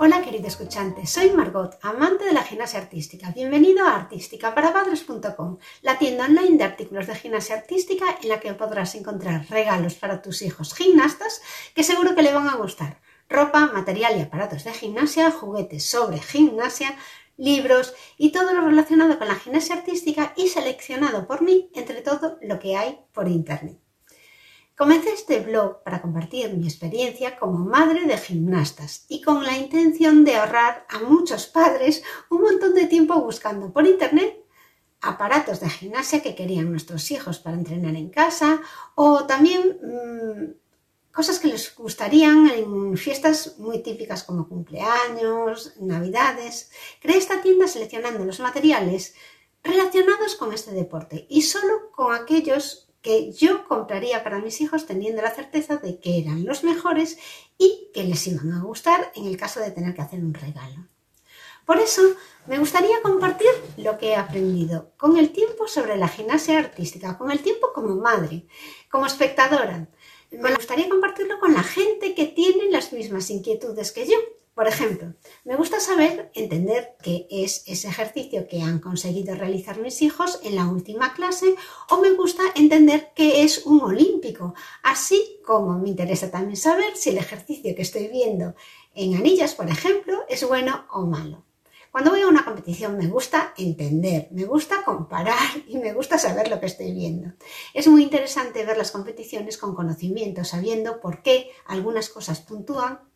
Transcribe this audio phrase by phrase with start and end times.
[0.00, 3.32] Hola querido escuchante, soy Margot, amante de la gimnasia artística.
[3.32, 8.94] Bienvenido a artísticaparapadres.com, la tienda online de artículos de gimnasia artística en la que podrás
[8.94, 11.42] encontrar regalos para tus hijos gimnastas
[11.74, 13.00] que seguro que le van a gustar.
[13.28, 16.96] Ropa, material y aparatos de gimnasia, juguetes sobre gimnasia,
[17.36, 22.38] libros y todo lo relacionado con la gimnasia artística y seleccionado por mí entre todo
[22.40, 23.80] lo que hay por internet.
[24.78, 30.24] Comencé este blog para compartir mi experiencia como madre de gimnastas y con la intención
[30.24, 34.46] de ahorrar a muchos padres un montón de tiempo buscando por internet
[35.00, 38.60] aparatos de gimnasia que querían nuestros hijos para entrenar en casa
[38.94, 40.52] o también mmm,
[41.10, 46.70] cosas que les gustarían en fiestas muy típicas como cumpleaños, navidades.
[47.00, 49.16] Creé esta tienda seleccionando los materiales
[49.64, 55.22] relacionados con este deporte y solo con aquellos que yo compraría para mis hijos teniendo
[55.22, 57.18] la certeza de que eran los mejores
[57.56, 60.88] y que les iban a gustar en el caso de tener que hacer un regalo.
[61.64, 62.02] Por eso
[62.46, 67.30] me gustaría compartir lo que he aprendido con el tiempo sobre la gimnasia artística, con
[67.30, 68.46] el tiempo como madre,
[68.90, 69.86] como espectadora.
[70.30, 74.16] Me gustaría compartirlo con la gente que tiene las mismas inquietudes que yo
[74.58, 75.14] por ejemplo,
[75.44, 80.56] me gusta saber, entender qué es ese ejercicio que han conseguido realizar mis hijos en
[80.56, 81.54] la última clase
[81.90, 87.10] o me gusta entender qué es un olímpico, así como me interesa también saber si
[87.10, 88.56] el ejercicio que estoy viendo
[88.96, 91.44] en anillas, por ejemplo, es bueno o malo.
[91.92, 95.38] Cuando voy a una competición me gusta entender, me gusta comparar
[95.68, 97.32] y me gusta saber lo que estoy viendo.
[97.74, 103.06] Es muy interesante ver las competiciones con conocimiento, sabiendo por qué algunas cosas puntúan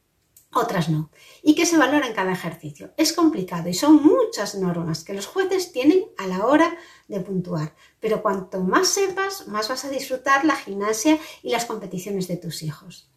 [0.52, 1.10] otras no,
[1.42, 2.92] y que se valora en cada ejercicio.
[2.96, 6.76] Es complicado y son muchas normas que los jueces tienen a la hora
[7.08, 12.28] de puntuar, pero cuanto más sepas, más vas a disfrutar la gimnasia y las competiciones
[12.28, 13.11] de tus hijos.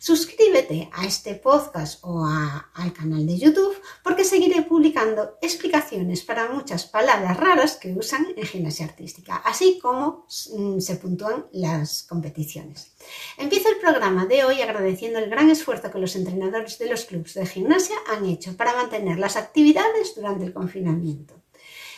[0.00, 6.86] Suscríbete a este podcast o al canal de YouTube porque seguiré publicando explicaciones para muchas
[6.86, 10.26] palabras raras que usan en gimnasia artística, así como
[10.56, 12.92] mm, se puntúan las competiciones.
[13.36, 17.34] Empiezo el programa de hoy agradeciendo el gran esfuerzo que los entrenadores de los clubes
[17.34, 21.34] de gimnasia han hecho para mantener las actividades durante el confinamiento.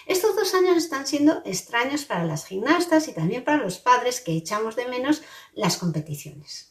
[0.06, 4.32] Estos dos años están siendo extraños para las gimnastas y también para los padres que
[4.32, 5.22] echamos de menos
[5.52, 6.69] las competiciones.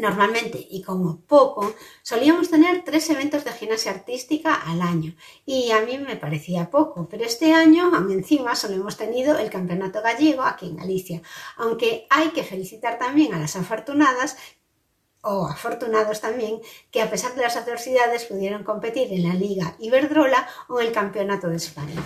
[0.00, 5.82] Normalmente y como poco solíamos tener tres eventos de gimnasia artística al año y a
[5.82, 10.68] mí me parecía poco, pero este año encima solo hemos tenido el campeonato gallego aquí
[10.68, 11.20] en Galicia,
[11.58, 14.38] aunque hay que felicitar también a las afortunadas
[15.20, 20.48] o afortunados también que a pesar de las adversidades pudieron competir en la Liga Iberdrola
[20.70, 22.02] o en el Campeonato de España.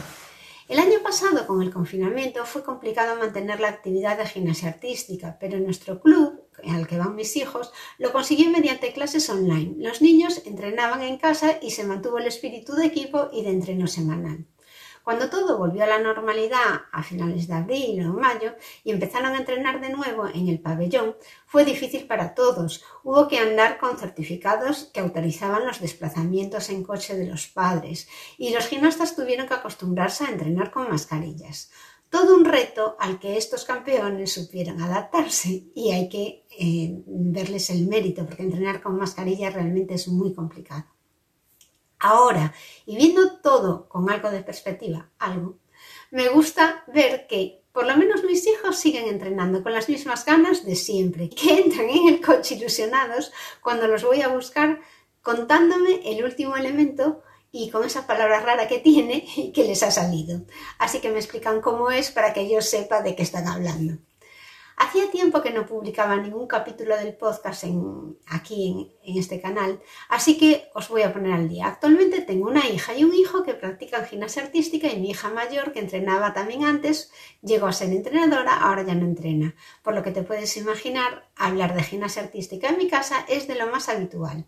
[0.67, 5.61] El año pasado, con el confinamiento, fue complicado mantener la actividad de gimnasia artística, pero
[5.61, 9.75] nuestro club al que van mis hijos, lo consiguió mediante clases online.
[9.79, 13.87] Los niños entrenaban en casa y se mantuvo el espíritu de equipo y de entreno
[13.87, 14.47] semanal.
[15.05, 18.55] Cuando todo volvió a la normalidad a finales de abril o mayo
[18.85, 22.83] y empezaron a entrenar de nuevo en el pabellón, fue difícil para todos.
[23.03, 28.55] Hubo que andar con certificados que autorizaban los desplazamientos en coche de los padres y
[28.55, 31.71] los gimnastas tuvieron que acostumbrarse a entrenar con mascarillas
[32.15, 37.89] todo un reto al que estos campeones supieron adaptarse y hay que eh, verles el
[37.89, 40.85] mérito, porque entrenar con mascarilla realmente es muy complicado.
[41.99, 42.55] Ahora,
[42.87, 45.59] y viendo todo con algo de perspectiva, algo,
[46.13, 50.65] me gusta ver que por lo menos mis hijos siguen entrenando con las mismas ganas
[50.65, 54.79] de siempre, que entran en el coche ilusionados cuando los voy a buscar
[55.21, 57.25] contándome el último elemento
[57.55, 59.25] y con esa palabra rara que tiene
[59.55, 60.43] que les ha salido.
[60.79, 63.99] Así que me explican cómo es para que yo sepa de qué están hablando.
[64.77, 67.63] Hacía tiempo que no publicaba ningún capítulo del podcast
[68.27, 71.69] aquí en, este canal, así que os voy a poner al día.
[71.69, 75.73] Actualmente tengo una hija y un hijo que practican gimnasia artística y mi hija mayor,
[75.73, 79.55] que entrenaba también antes, llegó a ser entrenadora, ahora ya no entrena.
[79.85, 83.55] Por lo que te puedes imaginar, hablar de gimnasia artística en mi casa es de
[83.55, 84.45] lo más habitual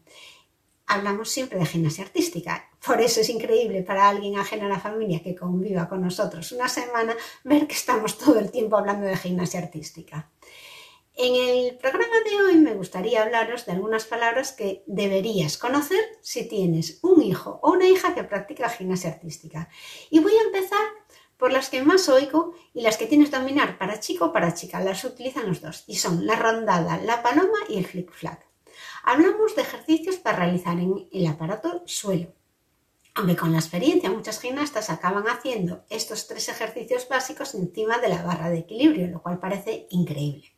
[0.86, 2.68] hablamos siempre de gimnasia artística.
[2.84, 6.68] Por eso es increíble para alguien ajeno a la familia que conviva con nosotros una
[6.68, 10.30] semana ver que estamos todo el tiempo hablando de gimnasia artística.
[11.18, 16.46] En el programa de hoy me gustaría hablaros de algunas palabras que deberías conocer si
[16.46, 19.70] tienes un hijo o una hija que practica gimnasia artística.
[20.10, 20.84] Y voy a empezar
[21.38, 24.54] por las que más oigo y las que tienes que dominar para chico o para
[24.54, 24.80] chica.
[24.80, 28.46] Las utilizan los dos y son la rondada, la paloma y el flick-flack
[29.06, 32.34] hablamos de ejercicios para realizar en el aparato suelo.
[33.14, 38.22] Aunque con la experiencia muchas gimnastas acaban haciendo estos tres ejercicios básicos encima de la
[38.22, 40.52] barra de equilibrio, lo cual parece increíble.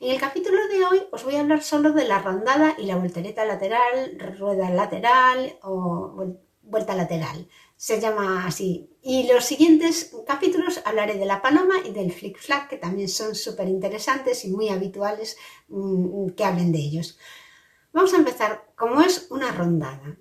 [0.00, 2.96] En el capítulo de hoy os voy a hablar solo de la rondada y la
[2.96, 7.48] voltereta lateral, rueda lateral o vuelta lateral.
[7.76, 8.90] Se llama así.
[9.02, 13.68] Y los siguientes capítulos hablaré de la paloma y del flick-flack, que también son súper
[13.68, 15.36] interesantes y muy habituales
[15.68, 17.18] mm, que hablen de ellos.
[17.92, 20.16] Vamos a empezar como es una rondada.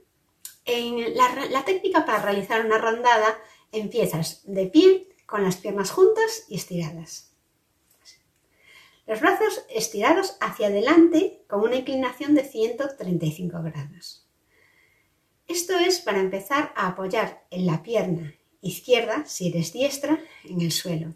[0.66, 3.38] En la, técnica para realizar una rondada
[3.72, 7.34] empiezas de pie con las piernas juntas y estiradas.
[9.06, 14.28] Los brazos estirados hacia adelante con una inclinación de 135 grados.
[15.48, 20.74] Esto es para empezar a apoyar en la pierna izquierda, si eres diestra, en el
[20.74, 21.14] suelo.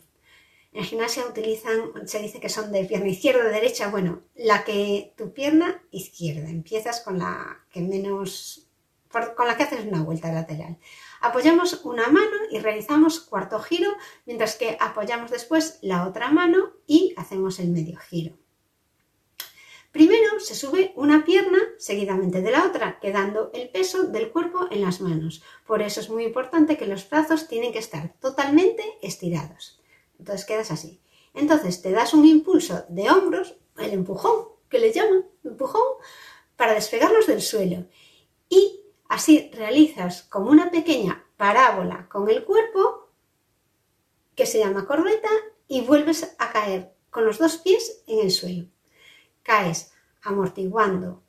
[0.74, 5.14] En gimnasia utilizan, se dice que son de pierna izquierda, o derecha, bueno, la que
[5.18, 8.70] tu pierna izquierda, empiezas con la que menos,
[9.36, 10.78] con la que haces una vuelta lateral.
[11.20, 13.92] Apoyamos una mano y realizamos cuarto giro,
[14.26, 18.38] mientras que apoyamos después la otra mano y hacemos el medio giro.
[19.92, 24.82] Primero se sube una pierna seguidamente de la otra, quedando el peso del cuerpo en
[24.82, 25.44] las manos.
[25.68, 29.81] Por eso es muy importante que los brazos tienen que estar totalmente estirados.
[30.22, 31.02] Entonces quedas así.
[31.34, 35.82] Entonces te das un impulso de hombros, el empujón, que le llaman, empujón,
[36.56, 37.88] para despegarlos del suelo.
[38.48, 43.10] Y así realizas como una pequeña parábola con el cuerpo,
[44.36, 45.32] que se llama corbeta,
[45.68, 48.68] y vuelves a caer con los dos pies en el suelo.
[49.42, 49.92] Caes
[50.22, 51.24] amortiguando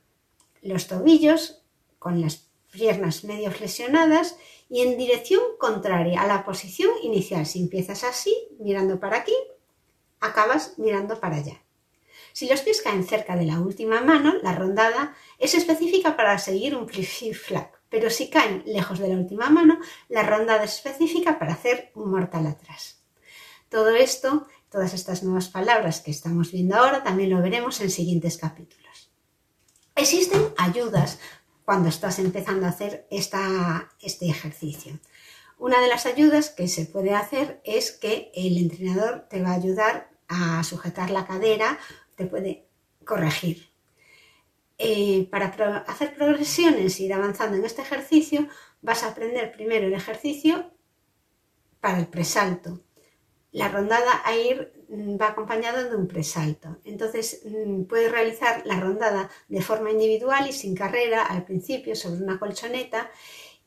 [0.61, 1.62] los tobillos
[1.99, 4.36] con las piernas medio flexionadas
[4.69, 7.46] y en dirección contraria a la posición inicial.
[7.46, 9.34] Si empiezas así, mirando para aquí,
[10.19, 11.62] acabas mirando para allá.
[12.32, 16.74] Si los pies caen cerca de la última mano, la rondada es específica para seguir
[16.74, 19.78] un flip flag, pero si caen lejos de la última mano,
[20.08, 23.02] la rondada es específica para hacer un mortal atrás.
[23.69, 28.38] Todo esto, todas estas nuevas palabras que estamos viendo ahora, también lo veremos en siguientes
[28.38, 29.10] capítulos.
[29.94, 31.19] Existen ayudas
[31.64, 34.99] cuando estás empezando a hacer este ejercicio.
[35.59, 39.55] Una de las ayudas que se puede hacer es que el entrenador te va a
[39.55, 41.79] ayudar a sujetar la cadera,
[42.17, 42.69] te puede
[43.05, 43.70] corregir.
[44.79, 45.47] Eh, para
[45.87, 48.49] hacer progresiones y ir avanzando en este ejercicio,
[48.81, 50.73] vas a aprender primero el ejercicio
[51.81, 52.81] para el presalto.
[53.52, 56.76] La rondada a ir Mm, va acompañado de un presalto.
[56.84, 62.22] Entonces mm, puedes realizar la rondada de forma individual y sin carrera al principio sobre
[62.22, 63.10] una colchoneta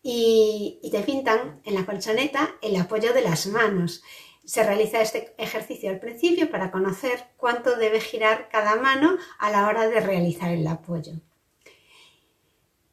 [0.03, 4.03] y, te pintan en la colchoneta el apoyo de las manos.
[4.43, 9.67] Se realiza este ejercicio al principio para conocer cuánto debe girar cada mano a la
[9.67, 11.13] hora de realizar el apoyo.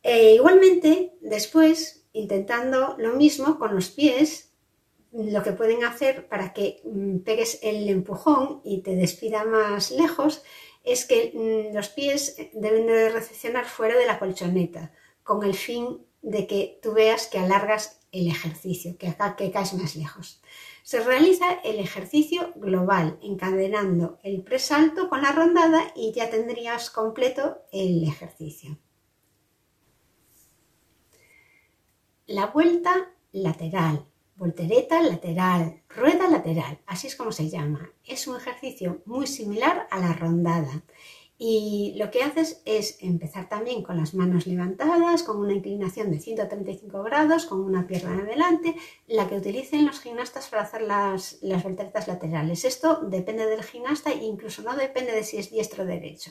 [0.03, 4.52] E igualmente, después, intentando lo mismo con los pies,
[5.13, 10.43] lo que pueden hacer para que mm, pegues el empujón y te despida más lejos
[10.85, 14.93] es que mm, los pies deben de recepcionar fuera de la colchoneta
[15.23, 19.75] con el fin de que tú veas que alargas el ejercicio, que acá que caes
[19.75, 20.43] más lejos.
[20.83, 27.63] Se realiza el ejercicio global, encadenando el presalto con la rondada y ya tendrías completo
[27.73, 28.79] el ejercicio.
[32.27, 37.93] La vuelta lateral voltereta lateral, rueda lateral, así es como se llama.
[38.05, 40.83] Es un ejercicio muy similar a la rondada.
[41.45, 46.21] Y lo que haces es empezar también con las manos levantadas, con una inclinación de
[46.21, 48.77] 135 grados, con una pierna adelante,
[49.09, 52.65] la que utilicen los gimnastas para hacer las, las volteretas laterales.
[52.65, 56.31] Esto depende del gimnasta e incluso no depende de si es diestro o derecho.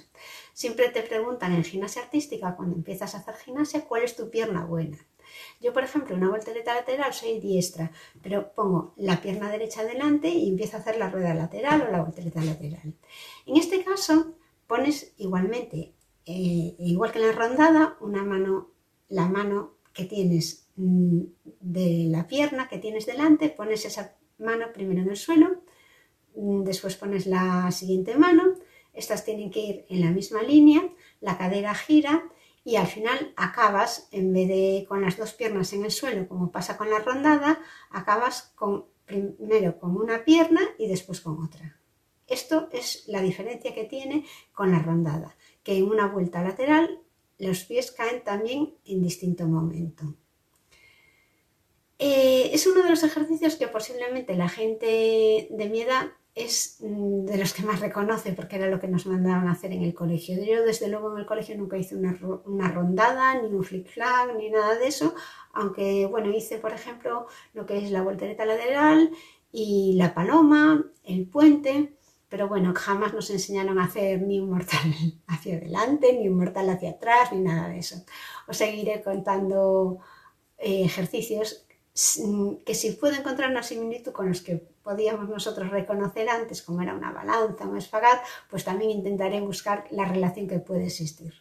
[0.53, 4.63] Siempre te preguntan en gimnasia artística, cuando empiezas a hacer gimnasia, cuál es tu pierna
[4.63, 4.97] buena.
[5.59, 10.49] Yo, por ejemplo, una voltereta lateral soy diestra, pero pongo la pierna derecha delante y
[10.49, 12.93] empiezo a hacer la rueda lateral o la voltereta lateral.
[13.45, 14.35] En este caso,
[14.67, 15.93] pones igualmente,
[16.25, 18.71] eh, igual que en la rondada, una mano,
[19.09, 21.21] la mano que tienes mm,
[21.59, 25.61] de la pierna que tienes delante, pones esa mano primero en el suelo,
[26.35, 28.55] mm, después pones la siguiente mano,
[28.93, 30.81] estas tienen que ir en la misma línea,
[31.19, 32.23] la cadera gira
[32.63, 36.51] y al final acabas, en vez de con las dos piernas en el suelo, como
[36.51, 41.79] pasa con la rondada, acabas con, primero con una pierna y después con otra.
[42.27, 47.01] Esto es la diferencia que tiene con la rondada, que en una vuelta lateral
[47.37, 50.15] los pies caen también en distinto momento.
[51.97, 57.25] Eh, es uno de los ejercicios que posiblemente la gente de mi edad es mm,
[57.25, 59.93] de los que más reconoce porque era lo que nos mandaban a hacer en el
[59.93, 60.35] colegio.
[60.43, 62.13] Yo desde luego en el colegio nunca hice una,
[62.69, 65.13] rondada, ni un flick-flag, ni nada de eso,
[65.53, 69.11] aunque bueno, hice por ejemplo lo que es la voltereta lateral
[69.51, 71.97] y la paloma, el puente,
[72.29, 74.93] pero bueno, jamás nos enseñaron a hacer ni un mortal
[75.27, 78.05] hacia adelante, ni un mortal hacia atrás, ni nada de eso.
[78.47, 79.99] Os seguiré contando
[80.57, 86.61] eh, ejercicios que si puedo encontrar una similitud con los que podíamos nosotros reconocer antes,
[86.61, 91.33] como era una balanza, un espagat, pues también intentaré buscar la relación que puede existir.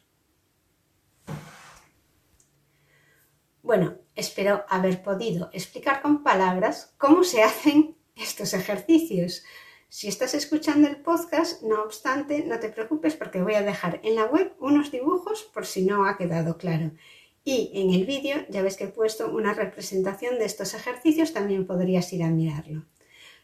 [3.62, 9.45] Bueno, espero haber podido explicar con palabras cómo se hacen estos ejercicios.
[9.88, 14.16] Si estás escuchando el podcast, no obstante, no te preocupes porque voy a dejar en
[14.16, 16.92] la web unos dibujos por si no ha quedado claro.
[17.44, 21.66] Y en el vídeo ya ves que he puesto una representación de estos ejercicios, también
[21.66, 22.85] podrías ir a mirarlo.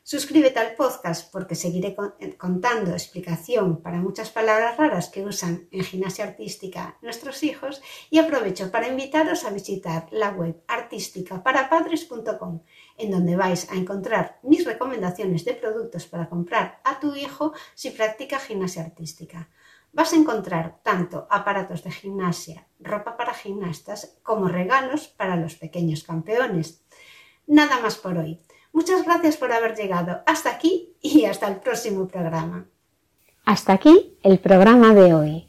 [0.08, 5.82] Suscríbete al podcast porque seguiré eh, contando explicación para muchas palabras raras que usan en
[5.82, 12.60] gimnasia artística nuestros hijos y aprovecho para invitaros a visitar la web artísticaparapadres.com
[12.98, 17.90] en donde vais a encontrar mis recomendaciones de productos para comprar a tu hijo si
[17.90, 19.48] practica gimnasia artística
[19.96, 26.02] vas a encontrar tanto aparatos de gimnasia, ropa para gimnastas, como regalos para los pequeños
[26.02, 26.84] campeones.
[27.46, 28.42] Nada más por hoy.
[28.74, 32.66] Muchas gracias por haber llegado hasta aquí y hasta el próximo programa.
[33.46, 35.48] Hasta aquí el programa de hoy.